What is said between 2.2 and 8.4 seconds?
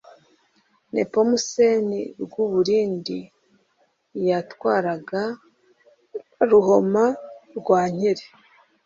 Rwaburindi yatwaraga BuhomaRwankeri